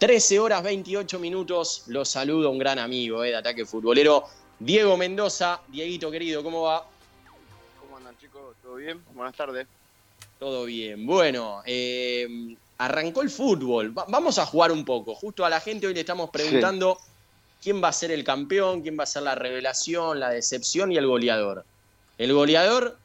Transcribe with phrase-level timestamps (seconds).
[0.00, 4.24] 13 horas 28 minutos, los saludo un gran amigo eh, de Ataque Futbolero,
[4.58, 5.60] Diego Mendoza.
[5.68, 6.86] Dieguito querido, ¿cómo va?
[7.78, 8.56] ¿Cómo andan chicos?
[8.62, 8.98] ¿Todo bien?
[9.12, 9.66] Buenas tardes.
[10.38, 11.04] Todo bien.
[11.04, 13.90] Bueno, eh, arrancó el fútbol.
[13.90, 15.14] vamos a jugar un poco.
[15.14, 16.96] Justo a la gente hoy le estamos preguntando
[17.62, 20.96] quién va a ser el campeón, quién va a ser la revelación, la decepción y
[20.96, 21.62] el goleador.
[22.16, 22.96] El goleador,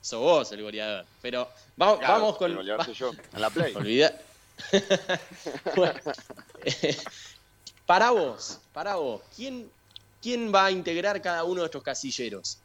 [0.00, 1.06] sos vos el goleador.
[1.20, 2.52] Pero vamos, vamos con.
[2.52, 3.74] El goleador soy yo, en la play.
[3.74, 4.16] Olvida.
[7.86, 9.70] para vos, para vos, ¿quién,
[10.22, 12.58] ¿quién va a integrar cada uno de estos casilleros?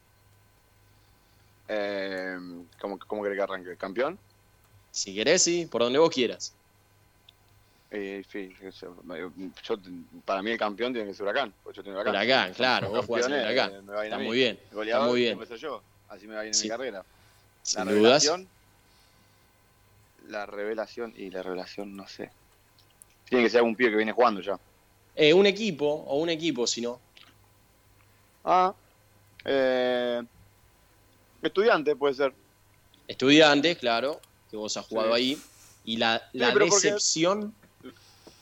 [1.68, 2.38] Eh,
[2.80, 3.76] ¿cómo, ¿Cómo querés que arranque?
[3.78, 4.18] ¿Campeón?
[4.92, 6.54] Si querés, sí, por donde vos quieras.
[7.94, 8.96] Eh, sí, yo,
[10.24, 11.54] para mí el campeón tiene que ser Huracán.
[11.74, 12.16] Yo tengo huracán.
[12.16, 13.84] huracán, claro, vos jugás en Huracán.
[14.04, 14.60] está muy bien.
[14.70, 15.40] está muy bien.
[15.58, 17.06] yo, así me va bien en mi carrera.
[17.76, 18.48] la revelación.
[20.32, 22.32] La revelación y la revelación, no sé.
[23.26, 24.58] Tiene que ser algún pibe que viene jugando ya.
[25.14, 27.02] Eh, un equipo, o un equipo, si no.
[28.46, 28.74] Ah,
[29.44, 30.24] eh,
[31.42, 32.34] estudiante puede ser.
[33.10, 35.38] Estudiante, claro, que vos has jugado ahí.
[35.84, 37.54] Y la, la decepción.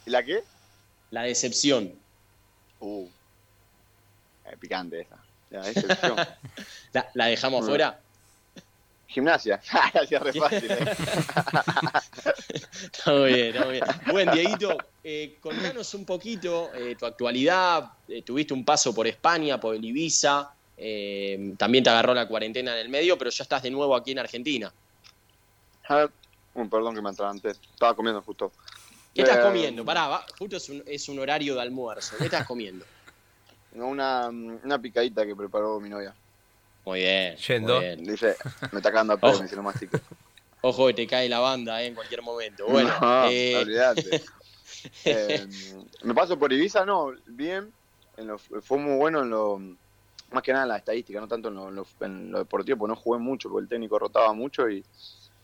[0.06, 0.44] ¿La qué?
[1.10, 1.92] La decepción.
[2.80, 3.08] Uh.
[4.60, 5.18] picante esa.
[5.50, 6.18] La decepción.
[7.16, 8.00] ¿La, dejamos fuera?
[9.10, 9.60] Gimnasia.
[9.94, 10.72] Hacía re fácil.
[10.72, 10.78] Eh.
[12.94, 13.86] está muy bien, está muy bien.
[14.12, 17.92] Bueno, Dieguito, eh, contanos un poquito eh, tu actualidad.
[18.08, 20.54] Eh, tuviste un paso por España, por el Ibiza.
[21.58, 24.20] también te agarró la cuarentena en el medio, pero ya estás de nuevo aquí en
[24.20, 24.72] Argentina.
[26.54, 27.50] un perdón que me atraganté.
[27.50, 28.52] Estaba comiendo justo.
[29.16, 29.84] ¿Qué estás comiendo?
[29.84, 32.16] Pará, justo es un, horario de almuerzo.
[32.20, 32.86] ¿Qué estás comiendo?
[33.74, 36.14] Una, una picadita que preparó mi novia.
[36.90, 37.36] Muy bien.
[37.36, 37.80] Yendo.
[37.98, 38.36] Dice,
[38.72, 40.00] me está cagando a pedo, me lo mastico.
[40.62, 42.66] Ojo que te cae la banda eh, en cualquier momento.
[42.68, 42.92] Bueno,
[43.30, 43.56] eh...
[43.56, 44.22] olvídate.
[45.04, 45.46] Eh,
[46.04, 47.74] me paso por Ibiza, no, bien.
[48.62, 49.60] fue muy bueno en lo.
[50.32, 52.96] Más que nada en la estadística, no tanto en lo, en lo, deportivo, porque no
[52.96, 54.86] jugué mucho, porque el técnico rotaba mucho, y,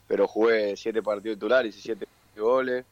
[0.07, 2.07] pero jugué siete partidos titulares, y siete
[2.37, 2.85] goles.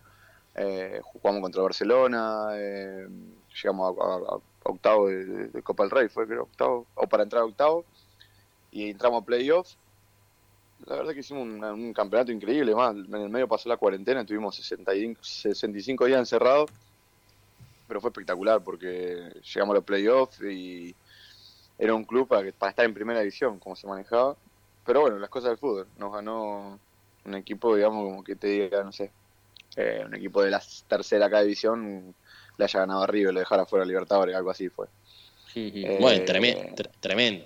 [0.56, 3.08] Eh, jugamos contra Barcelona, eh,
[3.64, 7.86] llegamos a, octavo de, Copa del Rey, fue creo octavo, o para entrar a octavo,
[8.74, 9.78] y entramos a playoffs.
[10.86, 14.56] La verdad que hicimos un, campeonato increíble, más en el medio pasó la cuarentena, estuvimos
[14.56, 16.70] 65, 65 días encerrados,
[17.88, 20.94] pero fue espectacular porque llegamos a los playoffs y
[21.78, 24.36] era un club para, para estar en primera división, como se manejaba.
[24.86, 26.78] Pero bueno, las cosas del fútbol, nos ganó
[27.24, 29.12] un equipo, digamos, como que te diga, no sé,
[29.78, 32.14] eh, un equipo de la tercera cada división
[32.58, 34.88] le haya ganado a River y lo dejara fuera a Libertadores, algo así fue.
[36.00, 37.46] bueno, tremendo, tremendo.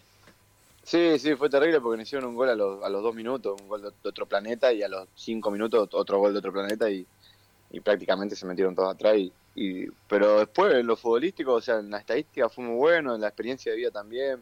[0.87, 3.59] Sí, sí, fue terrible porque nos hicieron un gol a los, a los dos minutos,
[3.61, 6.89] un gol de, otro planeta, y a los cinco minutos otro gol de otro planeta,
[6.89, 7.05] y,
[7.83, 9.17] prácticamente se metieron todos atrás.
[9.53, 13.19] Y, pero después, en lo futbolístico, o sea, en la estadística fue muy bueno, en
[13.19, 14.41] la experiencia de vida también.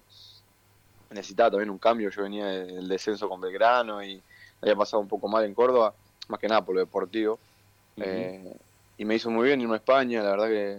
[1.10, 4.22] Necesitaba también un cambio, yo venía del descenso con Belgrano y
[4.62, 5.96] había pasado un poco mal en Córdoba,
[6.28, 7.40] más que nada por lo deportivo.
[7.98, 8.56] Eh,
[9.00, 10.78] y me hizo muy bien irme a España, la verdad que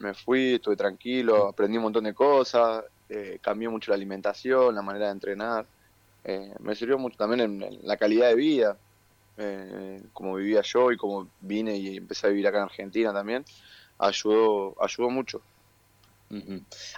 [0.00, 4.82] me fui, estuve tranquilo, aprendí un montón de cosas, eh, cambió mucho la alimentación, la
[4.82, 5.66] manera de entrenar,
[6.24, 8.76] eh, me sirvió mucho también en, la calidad de vida,
[10.14, 13.44] como vivía yo y como vine y empecé a vivir acá en Argentina también,
[13.98, 15.42] ayudó, ayudó mucho.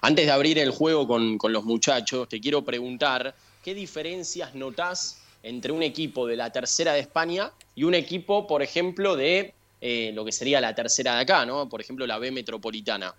[0.01, 5.21] Antes de abrir el juego con, con los muchachos, te quiero preguntar, ¿qué diferencias notás
[5.43, 10.11] entre un equipo de la tercera de España y un equipo, por ejemplo, de eh,
[10.15, 11.69] lo que sería la tercera de acá, ¿no?
[11.69, 13.15] Por ejemplo, la B Metropolitana.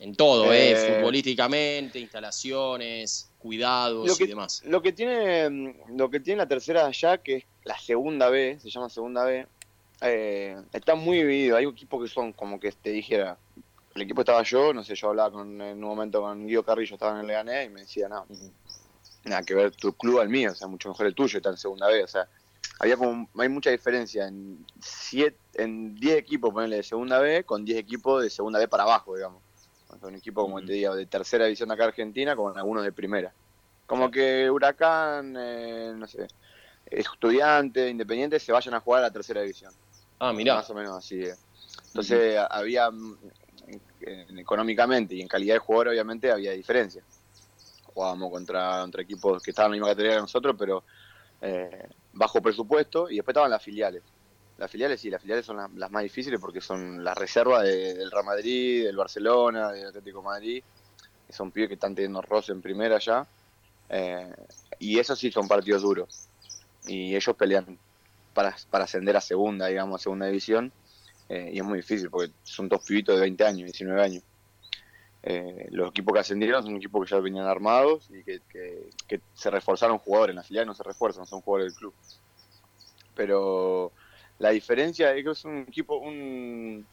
[0.00, 0.72] En todo, ¿eh?
[0.72, 4.62] eh Futbolísticamente, instalaciones, cuidados y demás.
[4.64, 8.70] Lo que, tiene, lo que tiene la tercera allá, que es la segunda B, se
[8.70, 9.46] llama segunda B,
[10.00, 11.56] eh, está muy dividido.
[11.56, 13.36] Hay equipos que son como que te dijera,
[13.94, 16.94] el equipo estaba yo, no sé, yo hablaba con, en un momento con Guido Carrillo,
[16.94, 18.26] estaba en el Leganés y me decía, no,
[19.24, 21.58] nada que ver tu club al mío, o sea, mucho mejor el tuyo, está en
[21.58, 22.28] segunda vez, o sea,
[22.78, 27.64] había como, hay mucha diferencia en siete, en 10 equipos, ponerle de segunda B, con
[27.64, 29.42] 10 equipos de segunda B para abajo, digamos.
[30.02, 33.32] Un equipo, como te digo, de tercera división de acá Argentina, con algunos de primera.
[33.86, 36.28] Como que Huracán, eh, no sé,
[36.86, 39.72] estudiante, independiente, se vayan a jugar a la tercera división.
[40.18, 40.54] Ah, mira.
[40.54, 41.22] Más o menos así.
[41.22, 41.34] Eh.
[41.88, 43.18] Entonces, había, mm,
[44.38, 47.02] económicamente y en calidad de jugador, obviamente, había diferencia
[47.92, 50.84] jugábamos contra, contra equipos que estaban en la misma categoría que nosotros, pero
[51.40, 54.02] eh, bajo presupuesto, y después estaban las filiales.
[54.60, 58.26] Las filiales sí, las filiales son las, más difíciles porque son las reservas del Real
[58.26, 60.62] Madrid, del Barcelona, del Atlético Madrid,
[61.30, 63.26] son pibes que están teniendo roce en primera ya,
[63.88, 64.30] eh,
[64.78, 66.28] y esos sí son partidos duros.
[66.86, 67.78] Y ellos pelean
[68.34, 70.70] para, para ascender a segunda, digamos, a segunda división,
[71.30, 74.22] y es muy difícil porque son dos pibitos de 20 años, 19 años.
[75.70, 79.96] los equipos que ascendieron son equipos que ya venían armados y que, que se reforzaron
[79.96, 80.34] jugadores.
[80.34, 81.94] En la filial no se refuerzan, son jugadores del club.
[83.14, 83.92] Pero
[84.40, 86.84] la diferencia es que es un equipo, un,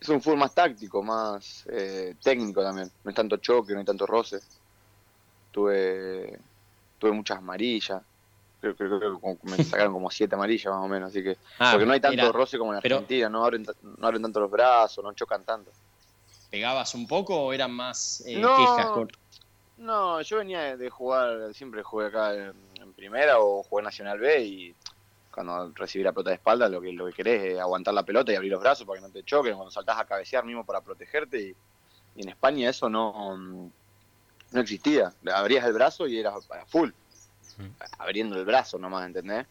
[0.00, 2.90] es un fútbol más táctico, más eh, técnico también.
[3.02, 4.40] No hay tanto choque, no hay tanto roce.
[5.50, 6.38] Tuve,
[6.98, 8.02] tuve muchas amarillas.
[8.60, 11.92] Creo, que me sacaron como siete amarillas más o menos, así que ah, porque no
[11.92, 15.44] hay tanto roce como en Argentina, no abren, no abren tanto los brazos, no chocan
[15.44, 15.70] tanto.
[16.50, 18.90] ¿Pegabas un poco o eran más eh, quejas?
[19.78, 24.74] No, yo venía de jugar, siempre jugué acá en, primera o jugué Nacional B y
[25.32, 28.32] cuando recibí la pelota de espalda, lo que, lo que querés es aguantar la pelota
[28.32, 30.80] y abrir los brazos para que no te choquen, cuando saltás a cabecear mismo para
[30.82, 31.40] protegerte.
[31.40, 31.56] Y,
[32.14, 33.72] en España eso no,
[34.52, 35.12] no existía.
[35.32, 36.90] Abrías el brazo y eras full,
[37.98, 39.46] abriendo el brazo nomás, ¿entendés?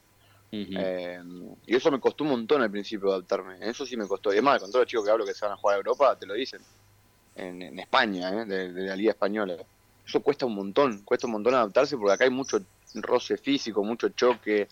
[0.52, 1.20] Eh,
[1.66, 3.58] y eso me costó un montón al principio adaptarme.
[3.62, 4.30] Eso sí me costó.
[4.30, 6.16] Y además, con todos los chicos que hablo que se van a jugar a Europa,
[6.18, 6.62] te lo dicen.
[7.34, 8.46] En, España, ¿eh?
[8.46, 9.56] de, de, la Liga Española.
[10.06, 11.02] Eso cuesta un montón.
[11.04, 12.62] Cuesta un montón adaptarse porque acá hay mucho
[12.96, 14.68] roce físico, mucho choque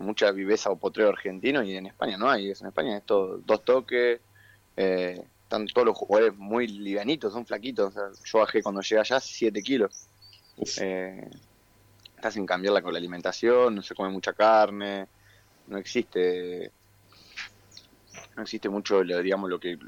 [0.00, 2.46] mucha viveza o potrero argentino y en España no hay.
[2.46, 4.20] En España es todo dos toques,
[4.76, 7.94] eh, están todos los jugadores muy livianitos, son flaquitos.
[8.24, 10.06] yo bajé cuando llegué allá 7 kilos.
[10.80, 11.30] Eh,
[12.16, 15.06] estás sin cambiarla con la alimentación, no se come mucha carne,
[15.70, 16.70] no existe
[18.36, 19.78] no existe mucho digamos lo que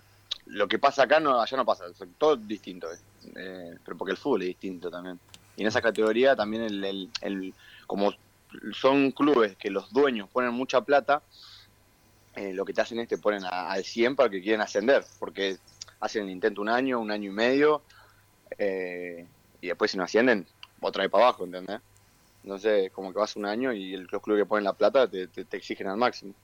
[0.47, 1.85] lo que pasa acá no allá no pasa
[2.19, 2.89] todo distinto
[3.37, 5.19] eh, pero porque el fútbol es distinto también
[5.57, 7.55] y en esa categoría también el, el, el
[7.87, 8.13] como
[8.73, 11.23] son clubes que los dueños ponen mucha plata,
[12.35, 15.59] eh, lo que te hacen es te ponen al 100 para que quieren ascender, porque
[16.01, 17.83] hacen el intento un año, un año y medio,
[18.59, 19.27] eh,
[19.61, 20.47] y después si no ascienden,
[20.81, 21.81] otra vez para abajo, ¿entendés?
[22.43, 25.87] Entonces, como que vas un año y los clubes que ponen la plata te, exigen
[25.87, 26.35] al máximo.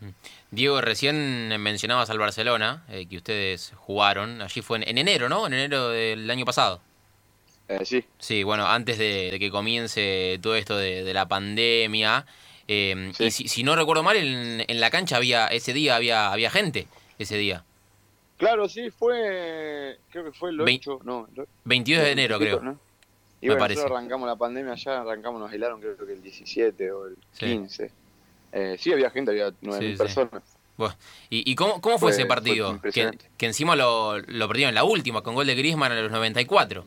[0.00, 0.08] Mm.
[0.50, 5.46] Diego, recién mencionabas al Barcelona, eh, que ustedes jugaron, allí fue en enero, ¿no?
[5.46, 6.80] En enero del año pasado.
[7.68, 8.04] Eh, sí.
[8.18, 12.26] Sí, bueno, antes de, que comience todo esto de, la pandemia.
[12.66, 16.86] Em, y si, no recuerdo mal, en, la cancha había ese día había había gente
[17.18, 17.64] ese día.
[18.36, 19.98] Claro, sí, fue.
[20.10, 21.00] Creo que fue el 8.
[21.04, 21.28] no,
[21.64, 22.78] 22 de enero, creo.
[23.40, 23.82] Y me parece.
[23.82, 27.90] arrancamos la pandemia allá, arrancamos, nos aislaron creo que el 17 o el 15.
[28.52, 30.42] Eh, sí, había gente, había 9.000 personas.
[31.30, 32.80] ¿Y, y cómo, cómo fue, ese partido?
[32.80, 36.12] Que, que, encima lo, lo perdieron en la última, con gol de Griezmann en los
[36.12, 36.84] 94.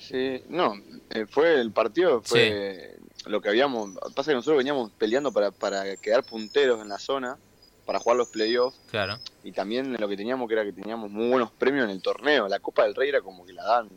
[0.00, 0.74] Sí, no,
[1.10, 3.90] eh, fue el partido, fue lo que habíamos.
[4.14, 7.38] Pasa que nosotros veníamos peleando para, para quedar punteros en la zona,
[7.84, 8.78] para jugar los playoffs.
[8.90, 9.18] Claro.
[9.44, 12.48] Y también lo que teníamos que era que teníamos muy buenos premios en el torneo.
[12.48, 13.88] La Copa del Rey era como que la dan,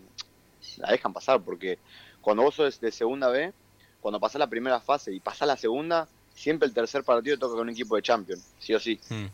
[0.78, 1.80] la dejan pasar, porque
[2.22, 3.54] cuando vos sos de segunda B,
[4.02, 7.62] cuando pasás la primera fase y pasás la segunda, siempre el tercer partido toca con
[7.62, 9.00] un equipo de Champions, sí o sí.
[9.10, 9.26] Mm.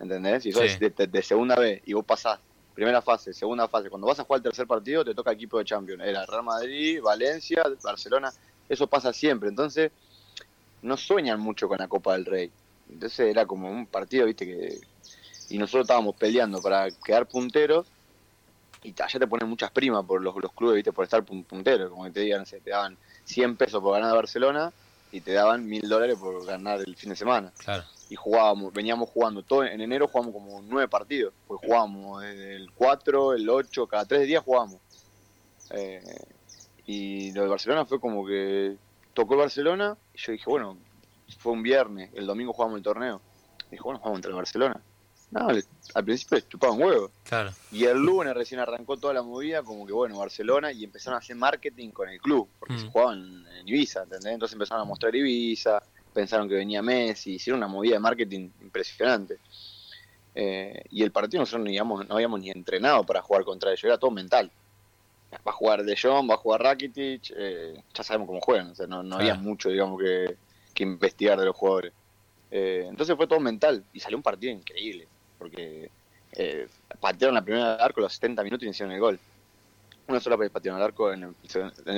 [0.00, 0.44] ¿Entendés?
[0.44, 2.38] Si sos de, de, segunda B y vos pasás
[2.78, 3.90] primera fase, segunda fase.
[3.90, 6.00] Cuando vas a jugar el tercer partido, te toca equipo de Champions.
[6.04, 8.32] Era Real Madrid, Valencia, Barcelona.
[8.68, 9.48] Eso pasa siempre.
[9.48, 9.90] Entonces,
[10.82, 12.52] no sueñan mucho con la Copa del Rey.
[12.88, 14.78] Entonces era como un partido, viste, que.
[15.50, 17.88] Y nosotros estábamos peleando para quedar punteros.
[18.84, 21.90] Y allá te ponen muchas primas por los, los clubes, viste, por estar punteros.
[21.90, 24.72] Como que te digan, te daban 100 pesos por ganar a Barcelona
[25.10, 27.52] y te daban 1000 dólares por ganar el fin de semana.
[27.58, 32.56] Claro y jugábamos, veníamos jugando todo en enero jugamos como nueve partidos, pues jugábamos desde
[32.56, 34.80] el 4, el 8, cada tres días jugábamos.
[35.70, 36.02] Eh,
[36.86, 38.76] y lo de Barcelona fue como que
[39.12, 40.78] tocó el Barcelona y yo dije, bueno,
[41.38, 43.20] fue un viernes, el domingo jugamos el torneo.
[43.66, 44.80] Y dije, bueno, jugamos contra el Barcelona.
[45.30, 47.10] No, al principio les chupaban huevos.
[47.24, 47.50] Claro.
[47.70, 51.18] Y el lunes recién arrancó toda la movida, como que bueno, Barcelona, y empezaron a
[51.18, 52.78] hacer marketing con el club, porque mm.
[52.78, 54.32] se jugaban en Ibiza, ¿entendés?
[54.32, 59.38] Entonces empezaron a mostrar Ibiza, pensaron que venía Messi, hicieron una movida de marketing impresionante.
[60.40, 64.12] Eh, y el partido nosotros no, habíamos ni entrenado para jugar contra ellos, era todo
[64.12, 64.50] mental.
[65.32, 68.74] Va a jugar De Jong, va a jugar Rakitic, eh, ya sabemos cómo juegan, o
[68.76, 70.36] sea, no, había mucho, digamos, que,
[70.80, 71.92] investigar de los jugadores.
[72.52, 75.90] Eh, entonces fue todo mental y salió un partido increíble, porque
[77.00, 79.18] patearon la primera arco los 70 minutos y hicieron el gol.
[80.06, 81.34] Una sola vez patearon el arco, en el,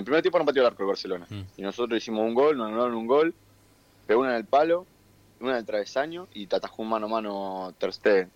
[0.03, 1.27] primer tiempo no pateó el arco el Barcelona.
[1.29, 1.43] Mm.
[1.59, 3.35] Y nosotros hicimos un gol, nos anularon un gol,
[4.11, 4.89] pegó una en el palo,
[5.39, 8.33] una en el travesaño y te atajó un mano a mano Ter Stegen.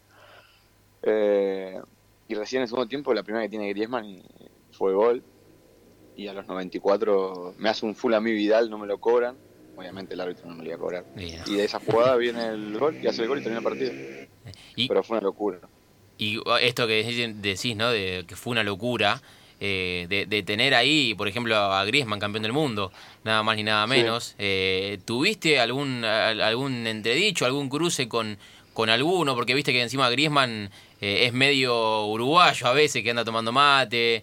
[1.02, 1.80] Eh,
[2.28, 4.22] y recién en el segundo tiempo, la primera que tiene Griezmann
[4.70, 5.24] fue gol.
[6.14, 9.34] Y a los 94 me hace un full a mí Vidal, no me lo cobran.
[9.76, 11.04] Obviamente el árbitro no me lo iba a cobrar.
[11.16, 13.92] Y de esa jugada viene el gol y hace el gol y termina el partido.
[14.76, 15.58] Pero fue una locura.
[16.18, 17.02] Y esto que
[17.42, 17.90] decís, ¿no?
[17.90, 19.20] De que fue una locura.
[19.66, 22.92] Eh, de, tener ahí, por ejemplo, a Griezmann, campeón del mundo,
[23.24, 24.34] nada más ni nada menos.
[24.36, 28.36] Eh, ¿Tuviste algún, algún entredicho, algún cruce con,
[28.74, 30.68] con alguno, porque viste que encima Griezmann
[31.00, 34.22] eh, es medio uruguayo a veces, que anda tomando mate,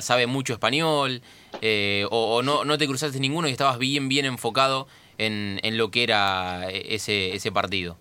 [0.00, 1.22] sabe mucho español,
[1.60, 5.92] eh, o, no, no te cruzaste ninguno y estabas bien, bien enfocado en, en lo
[5.92, 7.96] que era ese, ese partido.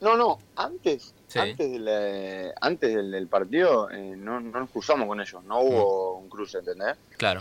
[0.00, 5.60] No, no, antes, antes, del, antes del, partido no, no, nos cruzamos con ellos, no
[5.60, 6.22] hubo mm.
[6.24, 6.96] un cruce, ¿entendés?
[7.16, 7.40] Claro.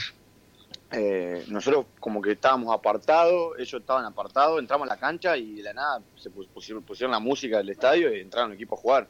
[0.91, 5.63] Eh, nosotros como que estábamos apartados, ellos estaban apartados, entramos a la cancha y de
[5.63, 9.07] la nada se pusieron, la música del estadio y entraron el equipo a jugar.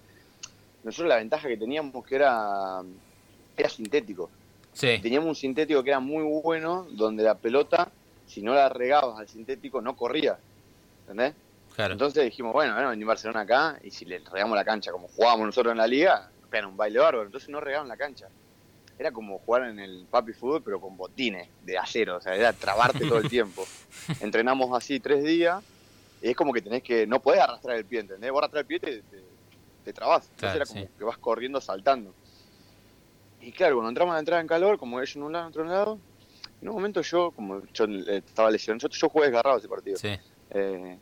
[0.83, 2.81] Nosotros la ventaja que teníamos que era,
[3.55, 4.29] era sintético.
[4.79, 7.91] Teníamos un sintético que era muy bueno, donde la pelota,
[8.27, 10.37] si no la regabas al sintético, no corría.
[11.01, 11.33] ¿Entendés?
[11.79, 15.47] Entonces dijimos, bueno, bueno, venir Barcelona acá y si le regamos la cancha como jugábamos
[15.47, 17.25] nosotros en la liga, era un baile bárbaro.
[17.25, 18.27] Entonces no regaban la cancha
[18.99, 22.51] era como jugar en el papi fútbol, pero con botines de acero, o sea, era
[22.51, 23.65] trabarte todo el tiempo.
[24.19, 25.63] Entrenamos así tres días,
[26.21, 28.29] y es como que tenés que, no podés arrastrar el pie, ¿entendés?
[28.29, 29.01] Vos arrastrar el pie te,
[29.85, 32.13] te, trabas, entonces era como que vas corriendo, saltando.
[33.39, 35.49] Y claro, cuando entramos a la entrada en calor, como ellos en un lado, en
[35.49, 35.99] otro lado,
[36.61, 39.97] en un momento yo, como yo eh, estaba lesionado, yo, jugué desgarrado ese partido.
[40.51, 40.97] Eh,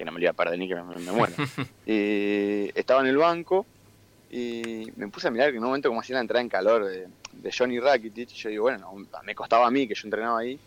[0.00, 1.34] que no me lo iba a perder ni que me, me muera.
[1.84, 3.66] y estaba en el banco
[4.30, 6.86] y me puse a mirar que en un momento como hacía la entrada en calor
[6.86, 7.06] de,
[7.52, 10.58] Johnny Rakitic, yo digo, bueno, me costaba a mí que yo entrenaba ahí,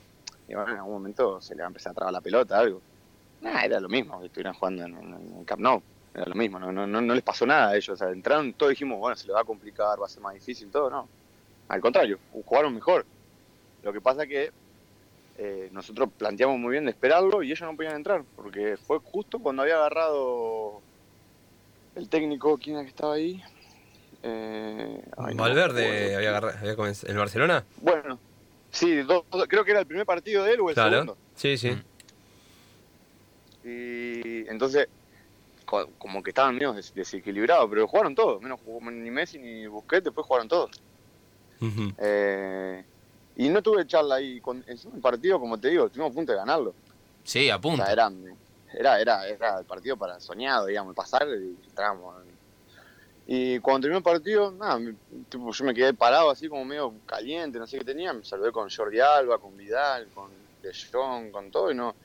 [0.47, 2.79] y bueno, en algún momento se le va a empezar a trabar la pelota, algo.
[3.41, 5.81] Nada, era lo mismo, que estuvieran jugando en, en, Camp Nou,
[6.13, 8.69] era lo mismo, no, no, no, les pasó nada a ellos, o sea, entraron, todos
[8.69, 11.07] dijimos, bueno, se le va a complicar, va a ser más difícil, todo, no.
[11.69, 13.03] Al contrario, jugaron mejor.
[13.81, 14.51] Lo que pasa que
[15.37, 19.39] eh, nosotros planteamos muy bien de esperarlo y ellos no podían entrar, porque fue justo
[19.39, 20.81] cuando había agarrado
[21.95, 23.41] el técnico, ¿quién era que estaba ahí?
[24.21, 27.65] Eh, Valverde había, había comenzado, ¿el Barcelona?
[27.81, 28.19] Bueno,
[28.71, 29.01] sí,
[29.47, 31.17] creo que era el primer partido de él o el segundo.
[31.35, 31.77] Sí, sí.
[33.65, 34.87] Y entonces,
[35.97, 40.27] como que estaban medio desequilibrados, pero jugaron todos, menos jugó ni Messi ni Busquets, después
[40.27, 40.81] jugaron todos.
[41.97, 42.83] eh,
[43.35, 46.31] y no tuve charla ahí, con, en el partido, como te digo, estuvimos a punto
[46.31, 46.73] de ganarlo.
[47.23, 47.83] Sí, a punto.
[47.85, 48.11] era,
[48.99, 52.15] era, era el partido para soñado, digamos, pasar y entrábamos
[53.25, 54.79] y cuando terminó el partido, nada,
[55.29, 58.51] tipo, yo me quedé parado así como medio caliente, no sé qué tenía, me saludé
[58.51, 60.29] con Jordi Alba, con Vidal, con
[60.61, 61.95] De Jong, con todo, y no,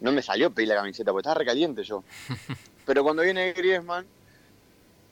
[0.00, 2.02] no me salió pedir la camiseta, porque estaba recaliente yo.
[2.86, 4.06] Pero cuando viene Griezmann,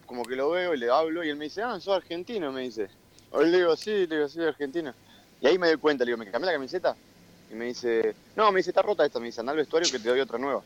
[0.05, 2.63] como que lo veo y le hablo, y él me dice, ah, sos argentino, me
[2.63, 2.89] dice.
[3.31, 4.95] O le digo, sí, le digo, soy argentino.
[5.40, 6.97] Y ahí me doy cuenta, le digo, ¿me cambié la camiseta?
[7.50, 9.99] Y me dice, no, me dice, está rota esta, me dice, anda al vestuario que
[9.99, 10.62] te doy otra nueva.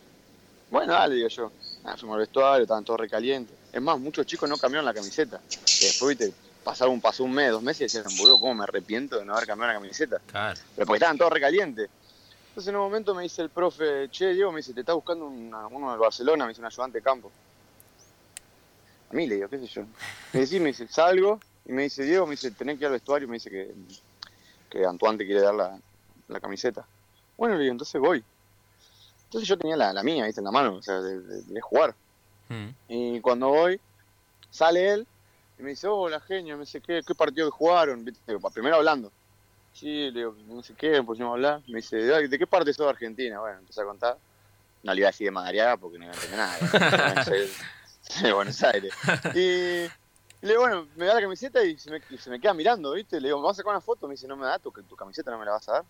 [0.71, 1.53] Bueno, dale, digo yo.
[1.85, 3.57] Ah, fuimos al vestuario, estaban todos recalientes.
[3.73, 5.41] Es más, muchos chicos no cambiaron la camiseta.
[5.51, 8.65] Y después, viste, pasaron un, pasó un mes, dos meses y decían, boludo, ¿cómo me
[8.65, 10.21] arrepiento de no haber cambiado la camiseta?
[10.27, 10.61] Claro.
[10.77, 11.91] Pero porque estaban todos recalientes.
[12.49, 15.27] Entonces en un momento me dice el profe, che, Diego, me dice, te está buscando
[15.27, 17.31] uno del Barcelona, me dice un ayudante de campo.
[19.11, 19.83] A mí le digo, qué sé yo.
[20.33, 22.93] Me dice, me dice, salgo, y me dice, Diego, me dice, tenés que ir al
[22.93, 23.73] vestuario, me dice que,
[24.71, 25.79] que Antoine te quiere dar la,
[26.29, 26.87] la camiseta.
[27.37, 28.25] Bueno, le digo, entonces voy.
[29.25, 30.41] Entonces yo tenía la, la mía, ¿viste?
[30.41, 31.95] En la mano, o sea, de, de jugar.
[32.49, 32.69] Mm.
[32.89, 33.81] Y cuando voy,
[34.51, 35.07] sale él
[35.59, 38.05] y me dice, hola genio, me dice, ¿qué, qué partido jugaron?
[38.53, 39.13] Primero hablando.
[39.73, 41.63] Sí, le digo, no sé qué, pusimos a hablar.
[41.69, 43.39] Me dice, ¿de qué parte sos de Argentina?
[43.41, 44.17] Bueno, empecé a contar.
[44.83, 47.25] No le iba a decir de Madariaga porque no iba a entender nada.
[48.23, 48.93] de Buenos Aires.
[49.35, 49.87] Y
[50.43, 53.21] le digo, bueno, me da la camiseta y se me, se me queda mirando, ¿viste?
[53.21, 54.07] Le digo, ¿me vas a sacar una foto?
[54.07, 55.85] Me dice, no me da, tu, tu camiseta no me la vas a dar.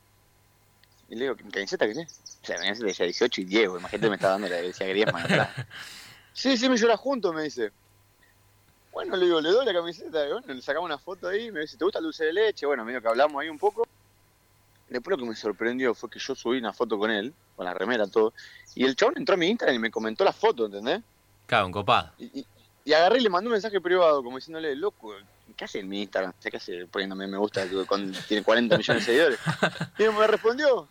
[1.08, 2.38] Y le digo, ¿qué camiseta qué es?
[2.42, 5.26] O sea, me decía 18 y Diego, imagínate me estaba dando la decía Griezmann
[6.32, 7.72] Sí, sí, me llora junto, me dice.
[8.92, 11.76] Bueno, le digo, le doy la camiseta, bueno, le sacamos una foto ahí, me dice,
[11.76, 12.66] ¿te gusta el dulce de leche?
[12.66, 13.86] Bueno, medio que hablamos ahí un poco.
[14.88, 17.74] Después lo que me sorprendió fue que yo subí una foto con él, con la
[17.74, 18.32] remera, todo,
[18.74, 21.02] y el chabón entró a mi Instagram y me comentó la foto, ¿entendés?
[21.46, 22.12] Claro, un copado.
[22.18, 22.46] Y, y,
[22.86, 25.14] agarré y le mandé un mensaje privado, como diciéndole, loco,
[25.56, 26.32] ¿qué hace en mi Instagram?
[26.42, 29.38] ¿Qué hace poniéndome me gusta con, tiene 40 millones de seguidores?
[29.98, 30.88] Y me respondió,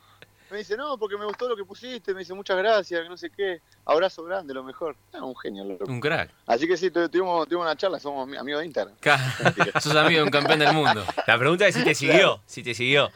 [0.51, 3.17] me dice, no, porque me gustó lo que pusiste, me dice, muchas gracias, que no
[3.17, 4.95] sé qué, abrazo grande, lo mejor.
[5.13, 5.85] Ah, un genio, loco.
[5.85, 6.31] Un crack.
[6.47, 8.95] Así que sí, tuvimos, tuvimos una charla, somos amigos de Instagram.
[9.81, 11.05] Sos amigo de un campeón del mundo.
[11.27, 13.11] La pregunta es si te siguió, si te siguió.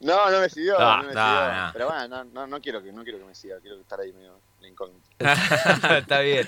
[0.00, 1.70] No, no me siguió, no, me siguió.
[1.72, 4.38] Pero bueno, no, no, quiero que, no quiero que me siga, quiero estar ahí medio
[5.98, 6.46] Está bien.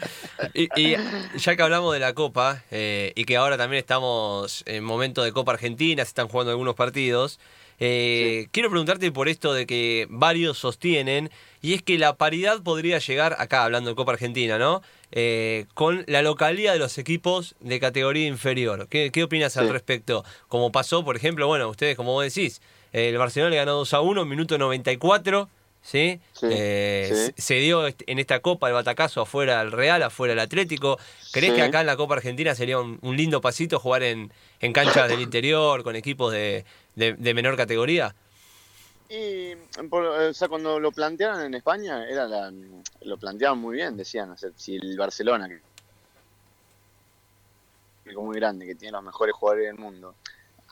[0.55, 0.97] Y,
[1.39, 5.33] ya que hablamos de la Copa, eh, y que ahora también estamos en momento de
[5.33, 7.39] Copa Argentina, se están jugando algunos partidos,
[7.79, 11.31] eh, quiero preguntarte por esto de que varios sostienen,
[11.63, 14.83] y es que la paridad podría llegar, acá hablando de Copa Argentina, ¿no?
[15.13, 18.89] Eh, con la localidad de los equipos de categoría inferior.
[18.89, 20.25] ¿Qué, opinas al respecto?
[20.49, 22.61] Como pasó, por ejemplo, bueno, ustedes, como vos decís,
[22.93, 25.49] el Barcelona le ganó 2 a 1, minuto 94,
[25.87, 26.21] ¿sí?
[26.33, 27.43] Sí, Eh, sí.
[27.43, 30.99] Se dio est- en esta Copa el batacazo afuera del Real, afuera del Atlético.
[31.33, 31.57] ¿Crees Sí.
[31.57, 35.09] que acá en la Copa Argentina sería un, un lindo pasito jugar en, en canchas
[35.09, 36.65] del interior, con equipos de,
[36.97, 38.15] de- de menor categoría?
[39.09, 39.55] Y
[39.89, 42.53] por- o sea, cuando lo plantearon en España, era la,
[43.03, 45.61] lo planteaban muy bien, decían, o sea, si el Barcelona, que
[48.05, 50.15] que es muy grande, que tiene los mejores jugadores del mundo,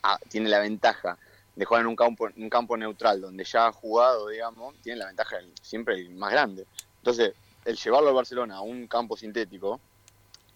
[0.02, 1.18] ah, tiene la ventaja
[1.54, 5.06] de jugar en un campo, un campo neutral, donde ya ha jugado, digamos, tiene la
[5.06, 6.66] ventaja siempre el más grande.
[6.96, 7.34] Entonces,
[7.64, 9.80] el llevarlo al Barcelona a un campo sintético,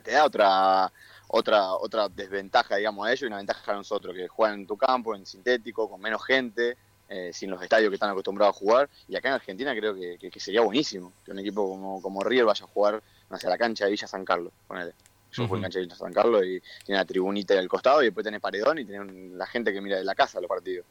[0.02, 0.92] te da otra
[1.28, 4.76] otra otra desventaja, digamos, a ellos y una ventaja a nosotros, que juegan en tu
[4.76, 6.78] campo, en sintético, con menos gente,
[7.08, 8.90] eh, sin los estadios que están acostumbrados a jugar.
[9.06, 12.22] Y acá en Argentina creo que, que- que sería buenísimo que un equipo como, como
[12.24, 14.52] River vaya a jugar hacia la cancha de Villa San Carlos.
[14.66, 14.94] Ponele.
[15.30, 15.48] Yo Ujú.
[15.48, 18.40] jugué en cancha de San Carlos y tiene la tribunita al costado y después tenés
[18.40, 20.86] paredón y tenés la gente que mira de la casa los partidos.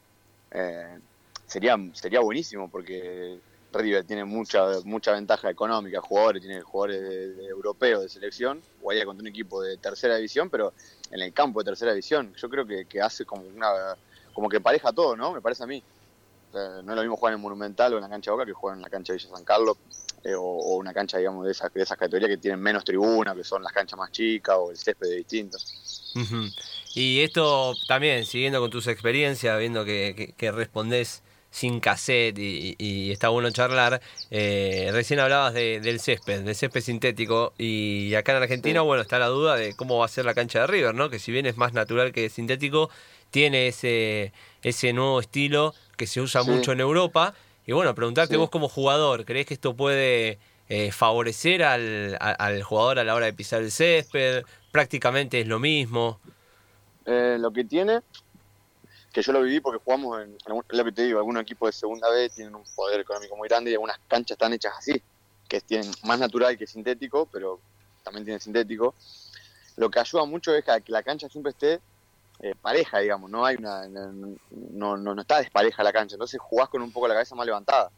[0.50, 0.98] Eh,
[1.46, 3.40] sería, sería buenísimo porque
[3.70, 9.04] River tiene mucha mucha ventaja económica, jugadores, tiene jugadores de- de europeos de selección, jugaría
[9.04, 10.74] contra un equipo de tercera división, pero
[11.10, 13.98] en el campo de tercera división, yo creo que, que hace como una
[14.32, 15.32] como que pareja todo, ¿no?
[15.34, 15.84] Me parece a mí.
[16.48, 18.32] O sea, no es lo mismo jugar en el Monumental o en la cancha de
[18.32, 19.76] Boca que jugar en la cancha de Villa San Carlos
[20.24, 23.34] eh, o, o una cancha, digamos, de esas, de esas categorías que tienen menos tribuna,
[23.34, 25.58] que son las canchas más chicas o el césped de distinto.
[26.14, 26.46] Ujú.
[26.94, 32.74] Y esto también, siguiendo con tus experiencias, viendo que, que, que respondés sin cassette y,
[32.78, 38.36] y está bueno charlar, eh, recién hablabas de- del césped, del césped sintético, y acá
[38.36, 38.86] en Argentina, Sí.
[38.86, 41.08] bueno, está la duda de cómo va a ser la cancha de River, ¿no?
[41.08, 42.90] Que si bien es más natural que sintético,
[43.30, 44.32] tiene ese,
[44.62, 46.50] ese nuevo estilo que se usa Sí.
[46.50, 47.34] mucho en Europa.
[47.66, 48.38] Y bueno, preguntarte Sí.
[48.38, 53.14] vos como jugador, ¿crees que esto puede eh, favorecer al, a- al jugador a la
[53.14, 54.44] hora de pisar el césped?
[54.70, 56.20] Prácticamente es lo mismo.
[57.06, 58.00] Eh, lo que tiene,
[59.12, 61.72] que yo lo viví porque jugamos en, es lo que te digo, algunos equipos de
[61.72, 65.02] segunda B tienen un poder económico muy grande y algunas canchas están hechas así,
[65.48, 67.62] que tienen más natural que sintético, pero
[68.02, 68.94] también tienen sintético.
[69.76, 71.80] Lo que ayuda mucho es que la cancha siempre esté
[72.40, 76.68] eh, pareja, digamos, no hay una no, no, no- está despareja la cancha, entonces jugás
[76.68, 77.90] con un poco la cabeza más levantada.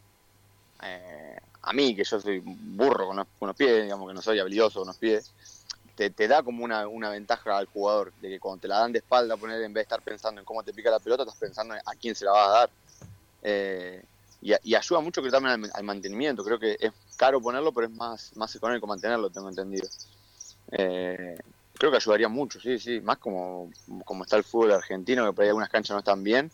[0.82, 4.22] Eh, a mí, que yo soy burro con los, con los pies, digamos que no
[4.22, 5.24] soy habilidoso con los pies,
[5.94, 8.92] te, te da como una, una ventaja al jugador, de que cuando te la dan
[8.92, 11.36] de espalda, poner en vez de estar pensando en cómo te pica la pelota, estás
[11.38, 12.72] pensando en a quién se la vas a dar.
[13.42, 14.02] Eh,
[14.40, 17.92] y, ayuda mucho que también al, al mantenimiento, creo que es caro ponerlo, pero es
[17.92, 19.90] más, más económico mantenerlo, tengo entendido.
[20.72, 21.36] Eh,
[21.80, 23.74] creo que ayudaría mucho, sí, sí, más como,
[24.06, 26.52] como está el fútbol argentino, que por ahí algunas canchas no están bien,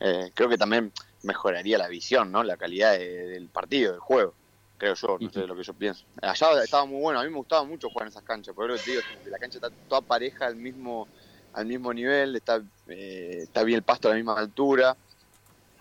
[0.00, 2.44] eh, creo que también mejoraría la visión, ¿no?
[2.44, 4.38] La calidad de- del partido, del juego,
[4.78, 5.48] creo yo, no sé Ujú.
[5.48, 6.06] lo que yo pienso.
[6.22, 8.80] Allá estaba muy bueno, a mí me gustaba mucho jugar en esas canchas, por eso
[8.82, 11.10] te digo, es que la cancha está toda pareja al mismo,
[11.52, 14.98] al mismo nivel, está, eh, está bien el pasto a la misma altura,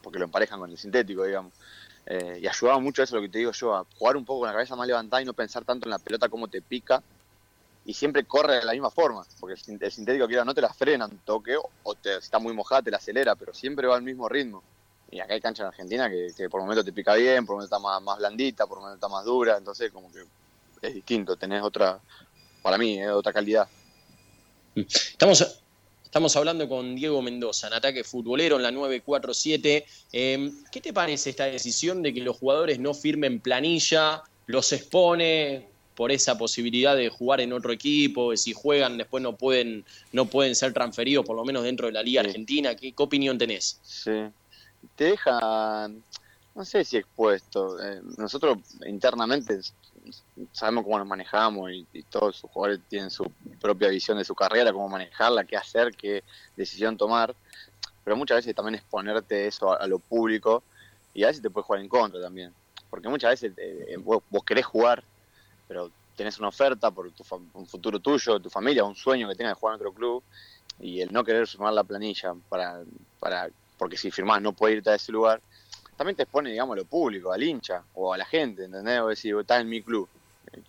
[0.01, 1.53] porque lo emparejan con el sintético, digamos.
[2.05, 4.47] Eh, y ayudaba mucho eso, lo que te digo yo, a jugar un poco con
[4.47, 7.03] la cabeza más levantada y no pensar tanto en la pelota como te pica.
[7.85, 10.61] Y siempre corre de la misma forma, porque el sin- el sintético quiera no te
[10.61, 13.95] la frena un toque, o- te, está muy mojada te la acelera, pero siempre va
[13.97, 14.63] al mismo ritmo.
[15.11, 17.77] Y acá hay cancha en Argentina que, que por momentos te pica bien, por momentos
[17.77, 20.23] está más, blandita, por momentos está más dura, entonces como que
[20.81, 21.99] es distinto, tenés otra,
[22.61, 23.67] para mí, eh, otra calidad.
[24.75, 25.61] Estamos,
[26.03, 29.85] estamos hablando con Diego Mendoza, en ataque futbolero en la 947.
[30.13, 35.72] Eh, ¿Qué te parece esta decisión de que los jugadores no firmen planilla, los expone
[35.95, 40.55] por esa posibilidad de jugar en otro equipo, si juegan después no pueden, no pueden
[40.55, 42.27] ser transferidos, por lo menos dentro de la Liga Sí.
[42.29, 42.75] Argentina?
[42.75, 43.79] ¿Qué, qué opinión tenés?
[43.83, 44.11] Sí.
[44.95, 45.89] Te deja,
[46.55, 47.81] no sé si expuesto.
[47.81, 49.59] Eh, nosotros internamente
[50.51, 53.23] sabemos cómo nos manejamos y, y todos sus jugadores tienen su
[53.61, 56.23] propia visión de su carrera, cómo manejarla, qué hacer, qué
[56.57, 57.33] decisión tomar.
[58.03, 60.63] Pero muchas veces también exponerte eso a, a lo público
[61.13, 62.53] y a veces te puede jugar en contra también.
[62.89, 65.03] Porque muchas veces eh, vos, vos querés jugar,
[65.73, 69.53] pero tenés una oferta por tu un futuro tuyo, tu familia, un sueño que tengas
[69.55, 70.23] de jugar en otro club
[70.77, 72.83] y el no querer firmar la planilla para,
[73.17, 75.41] para porque si firmás no puedes irte a ese lugar,
[75.97, 78.99] también te expone, digamos, a lo público, al hincha o a la gente, ¿entendés?
[78.99, 80.07] O decir, estás en mi club,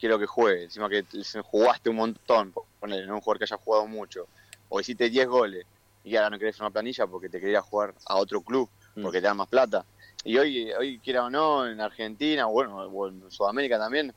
[0.00, 3.58] quiero que juegue, encima que te- jugaste un montón, ponele, no un jugador que haya
[3.58, 4.30] jugado mucho,
[4.68, 5.66] o hiciste 10 goles
[6.02, 8.70] y ahora no querés firmar planilla porque te querías jugar a otro club,
[9.02, 9.84] porque te dan más plata.
[10.24, 14.14] Y hoy, hoy quiera o no, en Argentina, bueno, o en Sudamérica también,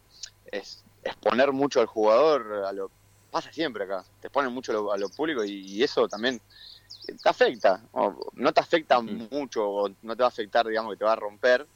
[0.52, 2.92] es exponer mucho al jugador, a lo
[3.32, 6.42] pasa siempre acá, te exponen mucho a lo, a lo público y, y eso también
[7.22, 11.00] te afecta, o no te afecta mucho, o no te va a afectar, digamos, que
[11.00, 11.68] te va a romper,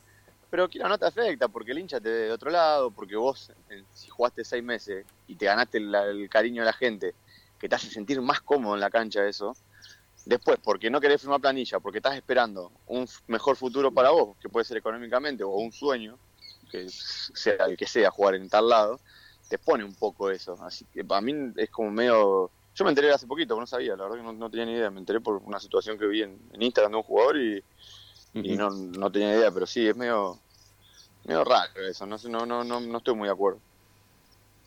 [0.49, 3.51] pero quiero no te afecta, porque el hincha te ve de otro lado, porque vos,
[3.69, 7.13] eh, si jugaste seis meses y te ganaste el, el cariño de la gente,
[7.59, 9.55] que te hace sentir más cómodo en la cancha eso,
[10.25, 14.49] Después, porque no querés firmar planilla, porque estás esperando un mejor futuro para vos, que
[14.49, 16.17] puede ser económicamente, o un sueño,
[16.71, 18.99] que sea el que sea, jugar en tal lado,
[19.49, 20.57] te pone un poco eso.
[20.63, 22.49] Así que para mí es como medio...
[22.73, 24.89] Yo me enteré hace poquito, no sabía, la verdad que no, tenía ni idea.
[24.89, 27.63] Me enteré por una situación que vi en, Instagram de un jugador y,
[28.33, 30.39] no, no tenía idea, pero sí, es medio,
[31.25, 33.59] medio raro eso, no, no, no, no, no estoy muy de acuerdo.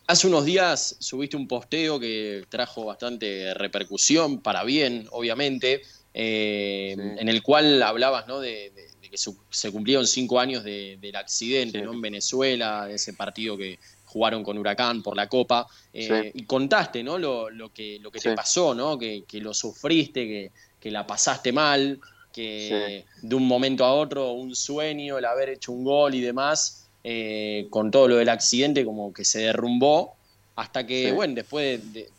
[0.07, 5.81] Hace unos días subiste un posteo que trajo bastante repercusión, para bien, obviamente,
[6.13, 8.39] eh, en el cual hablabas ¿no?
[8.39, 8.71] de,
[9.15, 11.93] que se cumplieron cinco años del accidente ¿no?
[11.93, 17.03] en Venezuela, de ese partido que jugaron con Huracán por la Copa, eh, y contaste
[17.03, 17.17] ¿no?
[17.17, 18.97] lo, que, lo que te pasó, ¿no?
[18.97, 21.99] que, lo sufriste, que, que, la pasaste mal,
[22.31, 26.85] que de un momento a otro un sueño, el haber hecho un gol y demás,
[27.03, 30.15] eh, con todo lo del accidente como que se derrumbó,
[30.55, 32.09] hasta que, bueno, después de,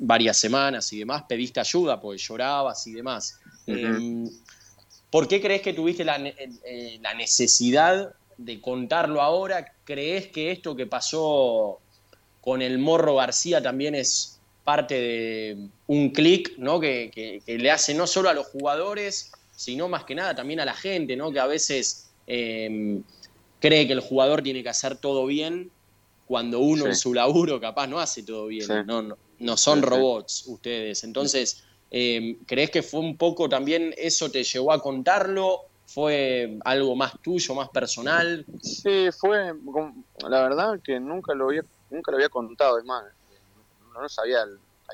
[0.00, 3.38] varias semanas y demás, pediste ayuda porque llorabas y demás.
[3.66, 4.28] Em,
[5.12, 9.72] ¿Por qué crees que tuviste la, eh, la, necesidad de contarlo ahora?
[9.84, 11.78] ¿Crees que esto que pasó
[12.40, 16.80] con el Morro García también es parte de un clic ¿no?
[16.80, 20.74] que, le hace no solo a los jugadores, sino más que nada también a la
[20.74, 21.30] gente, ¿no?
[21.30, 22.08] que a veces...
[22.26, 23.04] Em,
[23.62, 25.70] cree que el jugador tiene que hacer todo bien
[26.26, 28.66] cuando uno en su laburo capaz no hace todo bien.
[28.86, 31.04] No, no, son robots ustedes.
[31.04, 35.60] Entonces, em, ¿crees que fue un poco también eso te llevó a contarlo?
[35.84, 38.46] ¿Fue algo más tuyo, más personal?
[38.62, 39.52] Sí, fue,
[40.28, 43.04] la verdad que nunca lo había, nunca lo había contado, es más,
[43.92, 44.42] no lo sabía,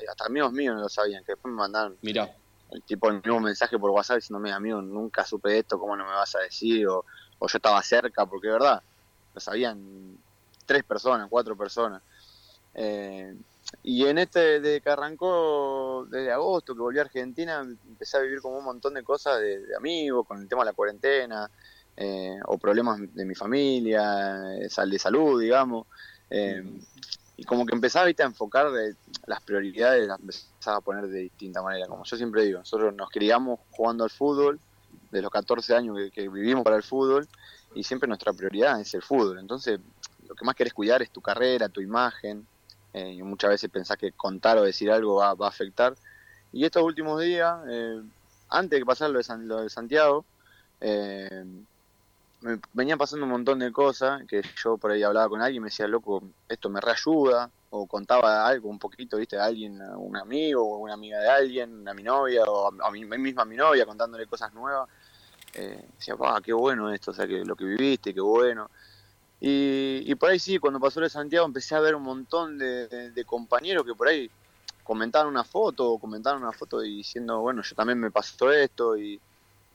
[0.09, 2.29] hasta amigos míos no lo sabían, que después me mandaron Mira.
[2.71, 6.11] el tipo el mismo mensaje por WhatsApp diciéndome, amigo, nunca supe esto, ¿cómo no me
[6.11, 6.85] vas a decir?
[6.87, 7.05] O,
[7.37, 8.83] o yo estaba cerca, porque de verdad,
[9.33, 10.17] lo sabían
[10.65, 12.03] tres personas, cuatro personas.
[12.73, 13.33] Eh,
[13.83, 18.41] y en este, desde que arrancó, desde agosto, que volví a Argentina, empecé a vivir
[18.41, 21.49] como un montón de cosas de, amigos, con el tema de la cuarentena,
[21.95, 25.87] eh, o problemas de mi familia, eh, de salud, digamos.
[27.37, 28.67] y como que empezaba a enfocar
[29.25, 31.87] las prioridades, las empezaba a poner de distinta manera.
[31.87, 34.59] Como yo siempre digo, nosotros nos criamos jugando al fútbol,
[35.11, 37.27] de los 14 años que, vivimos para el fútbol
[37.73, 39.39] y siempre nuestra prioridad es el fútbol.
[39.39, 39.79] Entonces,
[40.27, 42.45] lo que más querés cuidar es tu carrera, tu imagen.
[42.93, 45.95] Eh, y muchas veces pensás que contar o decir algo va, a afectar.
[46.51, 48.01] Y estos últimos días, eh,
[48.49, 50.25] antes de pasar lo de, lo de Santiago,
[50.81, 51.45] eh,
[52.41, 55.63] me venían pasando un montón de cosas que yo por ahí hablaba con alguien y
[55.63, 59.97] me decía, loco, esto me reayuda, o contaba algo un poquito, viste, a alguien, a
[59.97, 63.45] un amigo, o una amiga de alguien, a mi novia, o a, mí misma a
[63.45, 64.89] mi novia, contándole cosas nuevas.
[65.53, 68.69] Eh, decía, va, qué bueno esto, o sea, que lo que viviste, qué bueno.
[69.41, 73.23] Y, y por ahí sí, cuando pasó de Santiago empecé a ver un montón de,
[73.25, 74.29] compañeros que por ahí
[74.83, 79.19] comentaron una foto, o comentaron una foto diciendo, bueno, yo también me pasó esto, y,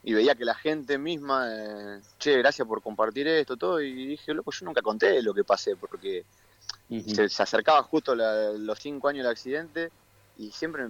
[0.03, 4.35] y veía que la gente misma, eh, che, gracias por compartir esto, todo, y dije,
[4.35, 6.25] loco, yo nunca conté lo que pasé, porque
[7.07, 9.91] se, acercaba justo los cinco años del accidente,
[10.37, 10.89] y siempre,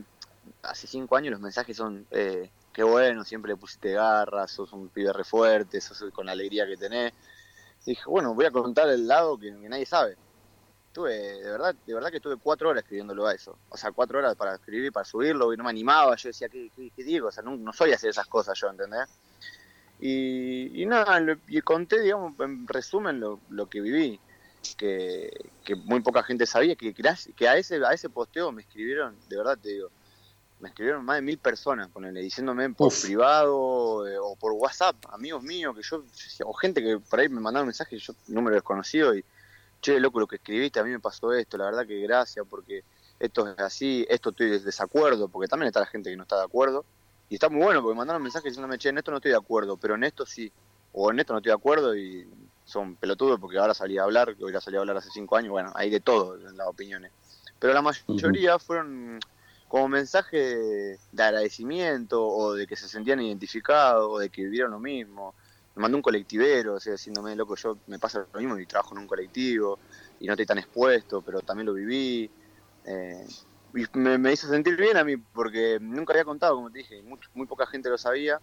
[0.63, 4.89] hace cinco años los mensajes son, eh, qué bueno, siempre le pusiste garras, sos un
[4.89, 7.13] pibe re fuerte, sos con la alegría que tenés.
[7.87, 10.16] Y dije, bueno, voy a contar el lado que, nadie sabe.
[10.92, 13.59] Tuve, de verdad, de verdad que estuve cuatro horas escribiéndolo a eso.
[13.68, 16.16] O sea, cuatro horas para escribir, para subirlo, y no me animaba.
[16.16, 17.29] Yo decía, ¿qué, digo?
[17.29, 19.09] O sea, no, soy hacer esas cosas yo, ¿entendés?
[20.01, 24.20] Y, nada, y conté, digamos, en resumen lo, lo que viví.
[24.79, 25.31] Que,
[25.62, 29.37] que, muy poca gente sabía, que, que a ese, a ese posteo me escribieron, de
[29.37, 29.90] verdad te digo,
[30.61, 35.43] me escribieron más de mil personas, ponele, diciéndome por privado eh, o por WhatsApp, amigos
[35.43, 36.05] míos, que yo,
[36.47, 39.25] o gente que por ahí me mandaron mensajes, yo número desconocido y,
[39.81, 42.85] che, loco, lo que escribiste, a mí me pasó esto, la verdad que gracias, porque
[43.19, 46.38] esto es así, esto estoy de desacuerdo, porque también está la gente que no está
[46.38, 46.85] de acuerdo,
[47.29, 49.77] y está muy bueno, porque mandaron mensajes diciéndome, che, en esto no estoy de acuerdo,
[49.77, 50.51] pero en esto sí,
[50.93, 52.27] o en esto no estoy de acuerdo, y
[52.64, 55.37] son pelotudos, porque ahora salí a hablar, que hoy ya salí a hablar hace cinco
[55.37, 57.12] años, bueno, hay de todo en las opiniones.
[57.59, 59.21] Pero la mayoría fueron
[59.75, 60.37] como mensaje
[61.11, 65.35] de agradecimiento o de que se sentían identificados o de que vivieron lo mismo.
[65.75, 68.95] Me mandó un colectivero, o sea, diciéndome, loco, yo me pasa lo mismo y trabajo
[68.95, 69.81] en un colectivo
[70.21, 72.31] y no estoy tan expuesto, pero también lo viví.
[72.85, 73.27] Eh,
[73.75, 77.19] y me, hizo sentir bien a mí porque nunca había contado, como te dije, muy,
[77.35, 78.39] muy poca gente lo sabía.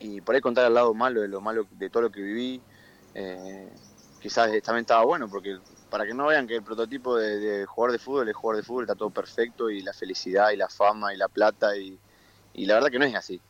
[0.00, 2.60] Y por ahí contar al lado malo de lo malo de todo lo que viví,
[3.14, 3.72] eh,
[4.18, 7.98] quizás también estaba bueno porque para que no vean que el prototipo de, jugador de
[7.98, 11.16] fútbol es jugador de fútbol, está todo perfecto y la felicidad y la fama y
[11.16, 11.98] la plata y,
[12.54, 13.40] la verdad que no es así.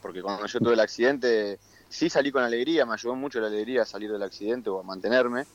[0.00, 3.82] Porque cuando yo tuve el accidente, sí salí con alegría, me ayudó mucho la alegría
[3.82, 5.46] a salir del accidente o a mantenerme,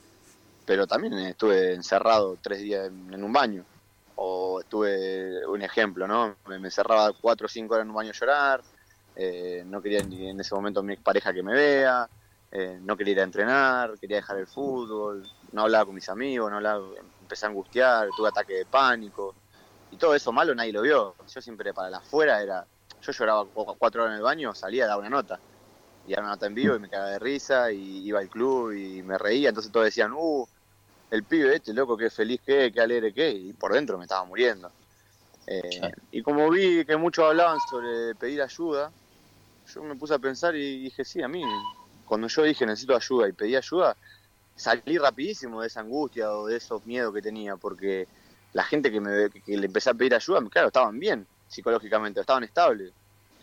[0.65, 3.65] pero también estuve encerrado tres días en, un baño.
[4.15, 6.36] o tuve un ejemplo, ¿no?
[6.47, 8.62] Me, me cerraba cuatro o cinco horas en un baño a llorar,
[9.19, 12.08] eh, no quería ni en ese momento mi pareja que me vea,
[12.52, 16.52] eh, no quería ir a entrenar, quería dejar el fútbol, no hablaba con mis amigos,
[16.52, 16.86] no hablaba,
[17.20, 19.34] empecé a angustiar, tuve ataque de pánico,
[19.89, 21.15] y todo eso malo nadie lo vio.
[21.28, 22.63] Yo siempre para la afuera era,
[23.02, 25.39] yo lloraba cuatro horas en el baño, salía, daba una nota,
[26.06, 28.74] y daba una nota en vivo y me cagaba de risa, y iba al club
[28.74, 30.46] y me reía, entonces todos decían, uh,
[31.10, 34.26] el pibe este, loco, qué feliz que, qué alegre que, y por dentro me estaba
[34.26, 34.72] muriendo.
[35.48, 38.91] Eh, y como vi que muchos hablaban sobre pedir ayuda,
[39.74, 41.41] yo me puse a pensar y dije, sí, a mí,
[42.06, 43.98] cuando yo dije necesito ayuda y pedí ayuda,
[44.58, 48.08] salí rapidísimo de esa angustia o de esos miedos que tenía, porque
[48.54, 52.43] la gente que, me, que le empecé a pedir ayuda, claro, estaban bien psicológicamente, estaban
[52.43, 52.91] estables.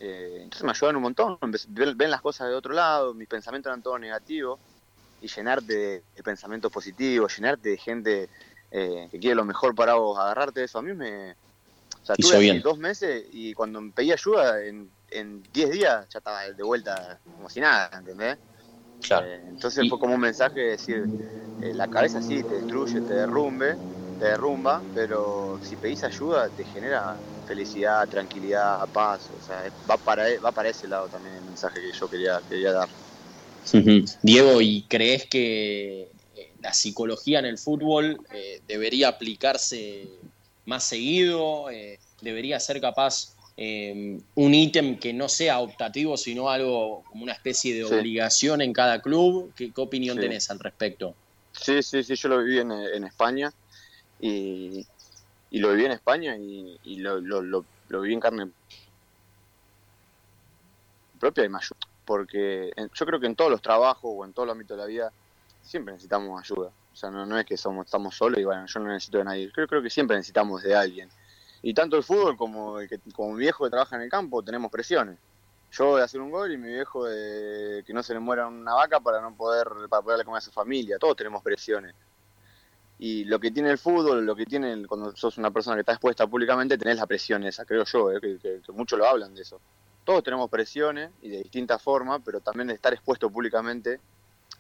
[0.01, 3.83] Eh, entonces me ayudaron un montón, ven las cosas de otro lado, mis pensamientos eran
[3.83, 4.59] todos negativos
[5.23, 8.29] y llenarte de, pensamientos positivos, llenarte de gente
[8.71, 10.79] eh, que quiere lo mejor para vos, agarrarte de eso.
[10.79, 11.33] A mí me.
[11.33, 16.19] O sea, tuve dos meses y cuando me pedí ayuda, en, en 10 días ya
[16.19, 18.37] estaba de vuelta como si nada, ¿entendés?
[19.01, 19.27] Claro.
[19.27, 21.09] Eh, entonces fue como un mensaje de decir:
[21.59, 23.79] eh, la cabeza sí te destruye, te derrumbe,
[24.19, 29.31] te derrumba, pero si pedís ayuda te genera felicidad, tranquilidad, paz.
[29.31, 32.73] O sea, va para, va para ese lado también el mensaje que yo quería, quería
[32.73, 32.89] dar.
[34.23, 36.03] Diego, ¿y crees que
[36.35, 40.21] eh, la psicología en el fútbol eh, debería aplicarse
[40.67, 41.71] más seguido?
[41.71, 47.75] Eh, ¿Debería ser capaz un ítem que no sea optativo, sino algo como una especie
[47.75, 49.53] de obligación en cada club?
[49.55, 51.15] ¿Qué, opinión tenés al respecto?
[51.53, 53.53] Sí, sí, sí, yo lo viví en, España
[54.21, 54.85] y,
[55.53, 58.51] lo viví en España y, lo, lo, viví en carne
[61.21, 61.59] propia y me
[62.05, 64.87] porque yo creo que en todos los trabajos o en todo el ámbito de la
[64.87, 65.13] vida
[65.63, 66.71] siempre necesitamos ayuda.
[66.93, 69.51] O sea, no, es que somos, estamos solos y bueno, yo no necesito de nadie.
[69.51, 71.09] Creo, creo que siempre necesitamos de alguien.
[71.65, 74.43] Y tanto el fútbol como, el que, como mi viejo que trabaja en el campo
[74.43, 75.19] tenemos presiones.
[75.73, 78.75] Yo de hacer un gol y mi viejo de que no se le muera una
[78.75, 80.99] vaca para no poder, para poderle comer a su familia.
[80.99, 81.95] Todos tenemos presiones.
[82.99, 85.93] Y lo que tiene el fútbol, lo que tiene cuando sos una persona que está
[85.93, 89.43] expuesta públicamente, tenés la presión esa, creo yo, eh, que, que muchos lo hablan de
[89.43, 89.61] eso
[90.05, 93.95] todos tenemos presiones y de distintas formas, pero también de estar expuesto públicamente,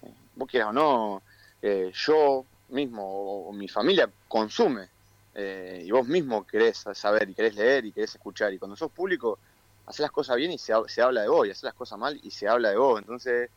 [0.02, 1.22] eh, vos quieras o no,
[1.62, 4.88] eh, yo mismo o, mi familia consume
[5.34, 8.52] eh, y vos mismo querés saber y querés leer y querés escuchar.
[8.52, 9.38] Y cuando sos público
[9.86, 12.18] haces las cosas bien y se, se habla de vos y haces las cosas mal
[12.22, 13.50] y se habla de vos, entonces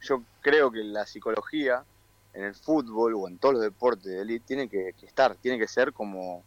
[0.00, 1.84] yo creo que la psicología
[2.32, 5.66] en el fútbol o en todos los deportes de élite tiene que estar, tiene que
[5.66, 6.44] ser como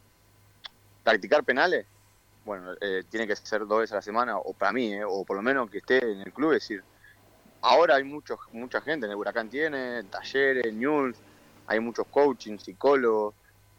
[1.04, 1.86] practicar penales.
[2.46, 5.24] Bueno, eh, tiene que ser dos veces a la semana, o para mí, eh, o
[5.24, 6.84] por lo menos que esté en el club, es decir,
[7.62, 11.16] ahora hay mucho, mucha gente, en el Huracán tiene, talleres, news,
[11.68, 13.34] hay muchos coaching, psicólogos,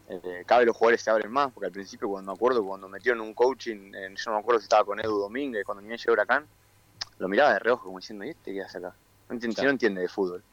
[0.07, 2.87] eh, cada vez los jugadores se abren más, porque al principio cuando me acuerdo, cuando
[2.87, 6.13] metieron un coaching, yo no me acuerdo si estaba con Edu Domínguez, cuando ni llegó
[6.13, 6.45] Huracán,
[7.19, 8.93] lo miraba de reojo como diciendo, ¿y este qué hace acá?
[9.29, 10.43] No entiende, no entiende de fútbol.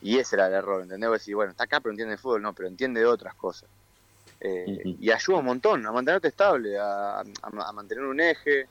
[0.00, 1.10] Y ese era el error, ¿entendés?
[1.10, 3.68] Decir, bueno, está acá pero entiende de fútbol, no, pero entiende de otras cosas.
[4.40, 7.24] Eh, y ayuda un montón a mantenerte estable, a,
[7.72, 8.68] mantener un eje.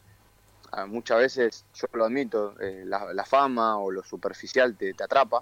[0.88, 5.42] muchas veces, yo lo admito, eh, la, fama o lo superficial te, atrapa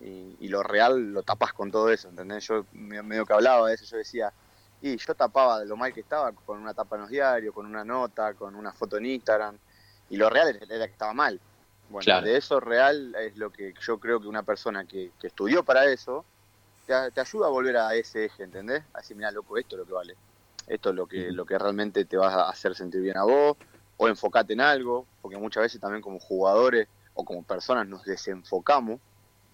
[0.00, 2.46] y, lo real lo tapas con todo eso, ¿entendés?
[2.46, 4.32] Yo medio que hablaba de eso, yo decía,
[4.82, 7.66] y yo tapaba de lo mal que estaba con una tapa en los diarios, con
[7.66, 9.56] una nota, con una foto en Instagram,
[10.10, 11.40] y lo real era que estaba mal.
[11.88, 15.64] Bueno, de eso real es lo que yo creo que una persona que, que estudió
[15.64, 16.24] para eso,
[16.86, 18.82] te, ayuda a volver a ese eje, ¿entendés?
[18.92, 20.16] Así, mira, loco, esto es lo que vale.
[20.66, 23.56] Esto es lo que, lo que realmente te va a hacer sentir bien a vos,
[23.96, 29.00] o enfocate en algo, porque muchas veces también como jugadores o como personas nos desenfocamos,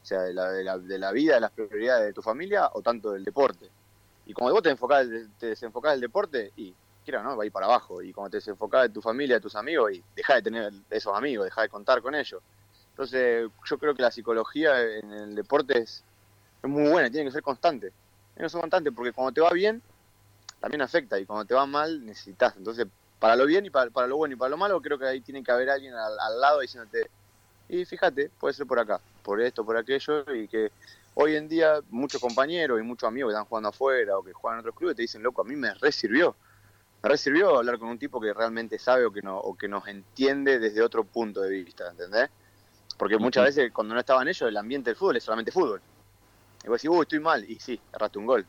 [0.02, 2.70] o sea, de la, de la, de la vida, de las prioridades de tu familia
[2.72, 3.68] o tanto del deporte.
[4.26, 5.06] Y como vos te, enfocás,
[5.38, 8.02] te desenfocás del deporte, y quiera no, va a ir para abajo.
[8.02, 11.16] Y como te desenfocás de tu familia, de tus amigos, y deja de tener esos
[11.16, 12.42] amigos, deja de contar con ellos.
[12.90, 16.04] Entonces, yo creo que la psicología en el deporte es
[16.62, 17.92] es muy buena, tiene que ser constante.
[18.34, 19.82] Tiene que ser constante porque cuando te va bien,
[20.60, 22.54] también afecta y cuando te va mal, necesitas.
[22.56, 22.86] Entonces,
[23.18, 25.42] para lo bien y para, lo bueno y para lo malo, creo que ahí tiene
[25.42, 27.10] que haber alguien al, lado diciéndote,
[27.70, 30.72] y fíjate, puede ser por acá, por esto, por aquello, y que
[31.14, 34.58] hoy en día muchos compañeros y muchos amigos que están jugando afuera o que juegan
[34.58, 36.34] en otros clubes te dicen, loco, a mí me resirvió.
[37.02, 39.86] Me resirvió hablar con un tipo que realmente sabe o que, no, o que nos
[39.86, 42.28] entiende desde otro punto de vista, ¿entendés?
[42.98, 45.80] Porque muchas veces cuando no estaban ellos, el ambiente del fútbol es solamente fútbol.
[46.64, 47.48] Y vos decís, uy, estoy mal.
[47.48, 48.44] Y sí, erraste un gol.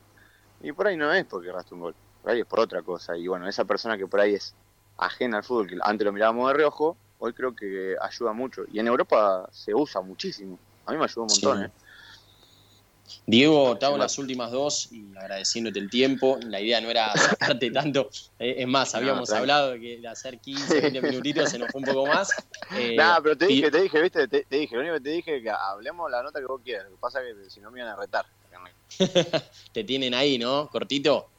[0.60, 1.94] Y por ahí no es porque erraste un gol.
[2.20, 3.16] Por ahí es por otra cosa.
[3.16, 4.54] Y bueno, esa persona que por ahí es
[4.98, 8.62] ajena al fútbol, que antes lo mirábamos de reojo, hoy creo que ayuda mucho.
[8.68, 10.58] Y en Europa se usa muchísimo.
[10.86, 11.64] A mí me ayudó un montón.
[11.64, 11.70] ¿eh?
[13.26, 16.38] Diego, te hago las últimas dos y agradeciéndote el tiempo.
[16.48, 18.10] La idea no era sacarte tanto.
[18.40, 21.70] Eh, es más, habíamos No, hablado de, que de hacer 15, 20 minutitos, se nos
[21.70, 22.30] fue un poco más.
[22.76, 25.00] Eh, Nada, pero te y- dije, te dije, viste, te, te dije, lo único que
[25.02, 26.86] te dije es que hablemos la nota que vos quieras.
[26.86, 28.26] Lo que pasa es que si no me iban a retar.
[29.72, 30.68] te tienen ahí, ¿no?
[30.68, 31.31] Cortito.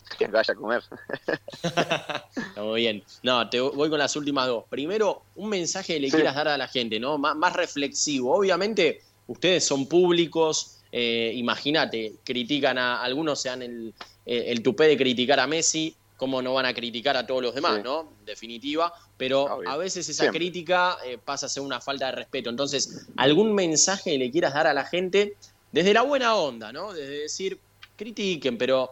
[0.18, 0.82] Que vaya a comer.
[1.62, 3.02] Está muy bien.
[3.22, 4.64] No, te voy con las últimas dos.
[4.68, 6.16] Primero, un mensaje que le Sí.
[6.16, 7.18] quieras dar a la gente, ¿no?
[7.18, 8.34] Má- más reflexivo.
[8.36, 10.78] Obviamente, ustedes son públicos.
[10.94, 13.94] eh, Imagínate, critican a algunos, sean el,
[14.26, 15.96] el, tupé de criticar a Messi.
[16.18, 17.82] ¿Cómo no van a criticar a todos los demás, Sí.
[17.82, 18.12] no?
[18.20, 18.92] En definitiva.
[19.16, 19.68] Pero Obvio.
[19.70, 20.38] a veces esa Siempre.
[20.38, 22.50] crítica eh, pasa a ser una falta de respeto.
[22.50, 25.34] Entonces, ¿algún mensaje que le quieras dar a la gente
[25.72, 26.92] desde la buena onda, ¿no?
[26.92, 27.58] Desde decir,
[27.96, 28.90] critiquen, pero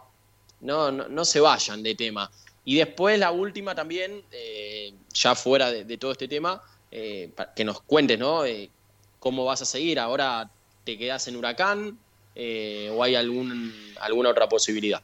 [0.60, 2.30] no, no, no se vayan de tema.
[2.64, 7.80] Y después la última también, eh, ya fuera de, todo este tema, eh, que nos
[7.82, 8.44] cuentes, ¿no?
[8.44, 8.70] Eh,
[9.18, 9.98] ¿Cómo vas a seguir?
[9.98, 10.50] ¿Ahora
[10.84, 11.98] te quedas en Huracán
[12.36, 15.02] o hay algún, alguna otra posibilidad?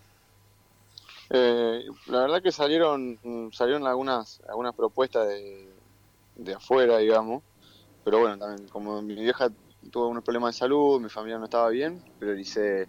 [1.29, 5.69] La verdad que salieron salieron algunas algunas propuestas de,
[6.37, 7.43] de afuera, digamos.
[8.05, 9.51] Pero bueno, también como mi vieja
[9.91, 12.87] tuvo unos problemas de salud, mi familia no estaba bien, prioricé,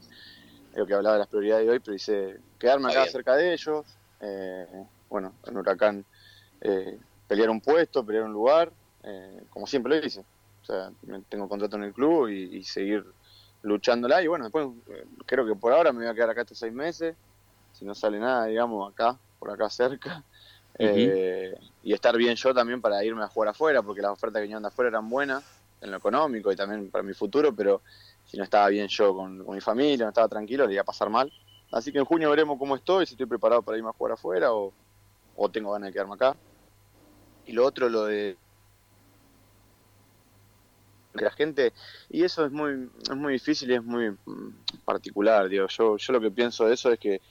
[0.78, 3.86] lo que hablaba de las prioridades de hoy, prioricé quedarme Está acá cerca de ellos.
[4.22, 6.06] eh, bueno, en Huracán
[6.62, 8.72] eh, pelear un puesto, pelear un lugar,
[9.04, 10.22] eh, como siempre lo hice.
[10.62, 10.92] O sea,
[11.30, 13.06] tengo contrato en el club y, y seguir
[13.64, 14.22] luchándola.
[14.22, 16.74] Y bueno, después eh, creo que por ahora me voy a quedar acá estos seis
[16.74, 17.16] meses
[17.74, 20.24] si no sale nada, digamos, acá, por acá cerca.
[20.80, 24.44] Eh, y estar bien yo también para irme a jugar afuera, porque las ofertas que
[24.44, 25.44] venían de afuera eran buenas
[25.82, 27.82] en lo económico y también para mi futuro, pero
[28.28, 31.10] si no estaba bien yo con, mi familia, no estaba tranquilo, le iba a pasar
[31.10, 31.32] mal.
[31.72, 34.54] Así que en junio veremos cómo estoy, si estoy preparado para irme a jugar afuera
[34.54, 34.74] o,
[35.36, 36.36] o tengo ganas de quedarme acá.
[37.46, 38.38] Y lo otro, lo de
[41.18, 41.74] que la gente
[42.12, 46.14] y eso es muy es muy difícil y es muy mm, particular digo yo yo
[46.14, 47.22] lo que pienso de eso es que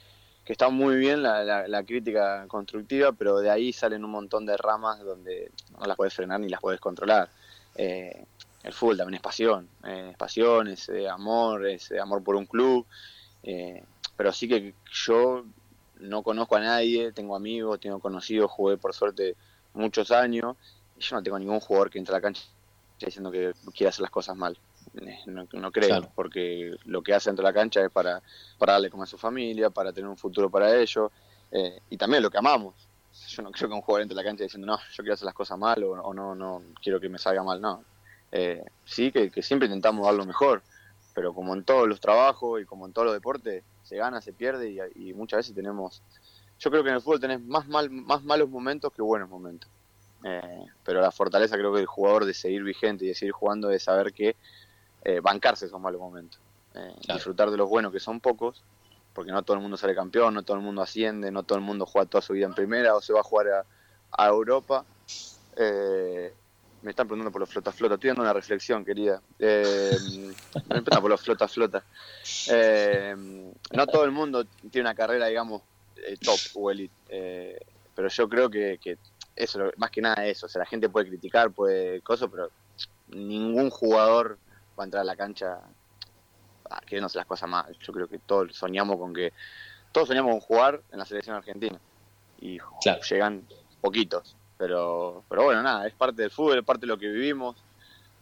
[0.47, 5.03] que está muy bien la crítica constructiva, pero de ahí salen un montón de ramas
[5.03, 7.29] donde no las puedes frenar ni las puedes controlar.
[7.75, 8.23] Eh,
[8.67, 12.35] el fútbol también es pasión, eh, es pasión, es eh, amor, es eh, amor por
[12.35, 12.85] un club,
[13.43, 13.83] eh,
[14.15, 15.45] pero sí que yo
[15.99, 19.35] no conozco a nadie, tengo amigos, tengo conocidos, jugué por suerte
[19.73, 20.55] muchos años,
[20.97, 22.43] y yo no tengo ningún jugador que entre a la cancha
[22.99, 24.57] diciendo que quiere hacer las cosas mal.
[24.99, 26.11] Eh, No, no creo, Claro.
[26.15, 28.21] porque lo que hace dentro de la cancha es para,
[28.57, 31.11] para darle como a su familia, para tener un futuro para ellos,
[31.51, 32.73] eh, y también lo que amamos.
[33.29, 35.25] Yo no creo que un jugador entre a la cancha diciendo, no, yo quiero hacer
[35.25, 37.83] las cosas mal o, o no, no quiero que me salga mal, no.
[38.39, 40.61] Eh, sí, que, que siempre intentamos dar lo mejor,
[41.15, 44.31] pero como en todos los trabajos y como en todos los deportes, se gana, se
[44.31, 46.03] pierde y, y muchas veces tenemos...
[46.59, 49.69] Yo creo que en el fútbol tenés más, mal, más malos momentos que buenos momentos.
[50.23, 53.71] Eh, pero la fortaleza creo que el jugador de seguir vigente y de seguir jugando
[53.71, 54.35] es saber que
[55.03, 56.39] eh, bancarse esos malos momentos.
[56.75, 57.17] Eh, Claro.
[57.17, 58.63] Disfrutar de los buenos, que son pocos,
[59.13, 61.63] porque no todo el mundo sale campeón, no todo el mundo asciende, no todo el
[61.63, 63.65] mundo juega toda su vida en primera o se va a jugar a,
[64.11, 64.85] a Europa.
[66.87, 69.21] Me están preguntando por los flota flota, estoy dando una reflexión, querida.
[69.39, 69.97] Eh,
[70.55, 71.83] me preguntan por los flota flota.
[72.49, 73.13] Eh,
[73.73, 75.63] no todo el mundo tiene una carrera, digamos,
[75.97, 77.59] eh, top o elite, eh,
[77.93, 78.99] pero yo creo que, que
[79.35, 82.51] eso, más que nada eso, o sea, la gente puede criticar, puede cosas, pero
[83.09, 84.39] ningún jugador
[84.79, 85.59] va a entrar a la cancha
[86.85, 87.77] queriéndose las cosas mal.
[87.81, 89.33] Yo creo que todos soñamos con que,
[89.91, 91.81] todos soñamos con jugar en la selección argentina
[92.39, 93.01] y Claro.
[93.01, 93.45] llegan
[93.81, 97.55] poquitos, pero, pero bueno, nada, es parte del fútbol, es parte de lo que vivimos,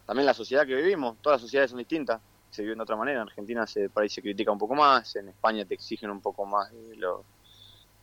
[0.06, 2.21] también la sociedad que vivimos, todas las sociedades son distintas,
[2.52, 5.15] se viven de otra manera, en Argentina se, por ahí se critica un poco más,
[5.15, 7.24] en España te exigen un poco más de lo,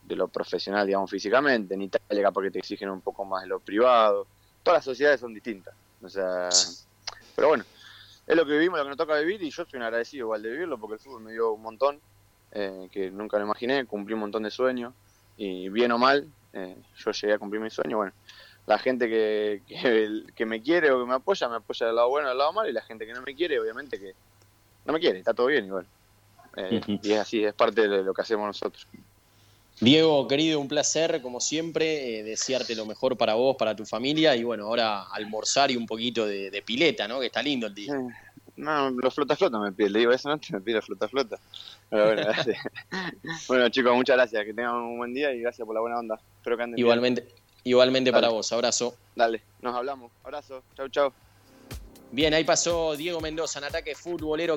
[0.03, 3.47] de lo profesional, digamos, físicamente, en Italia capaz que te exigen un poco más de
[3.47, 4.27] lo privado,
[4.63, 6.49] todas las sociedades son distintas, o sea,
[7.35, 7.63] pero bueno,
[8.25, 10.51] es lo que vivimos, lo que nos toca vivir y yo un agradecido igual de
[10.51, 11.99] vivirlo porque el fútbol me dio un montón,
[12.51, 14.93] eh, que nunca lo imaginé, cumplí un montón de sueños
[15.37, 18.13] y bien o mal, eh, yo llegué a cumplir mi sueño, bueno,
[18.65, 22.09] la gente que, que, que me quiere o que me apoya, me apoya del lado
[22.09, 24.13] bueno o del lado malo y la gente que no me quiere, obviamente que
[24.85, 25.85] no me quiere, está todo bien igual.
[26.55, 26.81] Eh.
[27.01, 28.87] Y es así, es parte de lo que hacemos nosotros.
[29.79, 34.35] Diego, querido, un placer, como siempre, eh, desearte lo mejor para vos, para tu familia
[34.35, 37.19] y bueno, ahora almorzar y un poquito de, de pileta, ¿no?
[37.19, 37.93] Que está lindo el día.
[37.93, 38.07] Eh,
[38.55, 41.39] No, los flota flota me pide, le digo esa noche me pide flota flota.
[41.89, 42.57] Pero bueno, gracias.
[43.47, 46.19] bueno chicos, muchas gracias, que tengan un buen día y gracias por la buena onda.
[46.37, 46.85] Espero que anden bien.
[46.85, 47.27] Igualmente,
[47.63, 48.21] igualmente Dale.
[48.21, 48.95] para vos, abrazo.
[49.15, 50.11] Dale, nos hablamos.
[50.23, 51.13] Abrazo, chau chau.
[52.11, 54.51] Bien, ahí pasó Diego Mendoza en ataque futbolero.